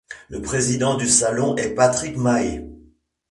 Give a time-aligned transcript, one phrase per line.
[0.29, 2.63] Le président du salon est Patrick Mahé.